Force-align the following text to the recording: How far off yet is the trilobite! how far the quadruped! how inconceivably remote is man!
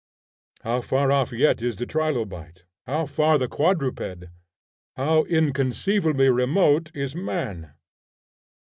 How 0.63 0.81
far 0.81 1.11
off 1.11 1.31
yet 1.31 1.61
is 1.61 1.75
the 1.75 1.85
trilobite! 1.85 2.63
how 2.87 3.05
far 3.05 3.37
the 3.37 3.47
quadruped! 3.47 4.23
how 4.95 5.25
inconceivably 5.25 6.27
remote 6.29 6.89
is 6.95 7.15
man! 7.15 7.75